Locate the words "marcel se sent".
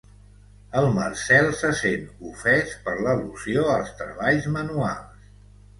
0.95-2.09